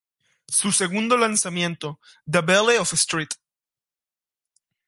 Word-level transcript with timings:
Su 0.47 0.71
segundo 0.71 1.15
lanzamiento 1.15 1.99
"The 2.25 2.41
Belle 2.41 2.79
of 2.79 2.91
St. 2.91 3.35